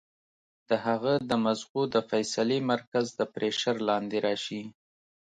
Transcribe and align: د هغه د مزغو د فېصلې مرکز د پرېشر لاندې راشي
د 0.69 0.71
هغه 0.85 1.13
د 1.29 1.31
مزغو 1.45 1.81
د 1.93 1.95
فېصلې 2.09 2.59
مرکز 2.71 3.05
د 3.19 3.21
پرېشر 3.33 3.75
لاندې 3.89 4.17
راشي 4.27 4.61